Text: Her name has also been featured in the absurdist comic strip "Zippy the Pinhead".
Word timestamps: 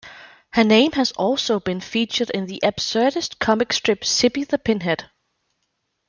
Her 0.53 0.63
name 0.63 0.93
has 0.93 1.11
also 1.11 1.59
been 1.59 1.79
featured 1.79 2.31
in 2.31 2.47
the 2.47 2.59
absurdist 2.65 3.37
comic 3.37 3.71
strip 3.71 4.03
"Zippy 4.03 4.43
the 4.43 4.57
Pinhead". 4.57 5.11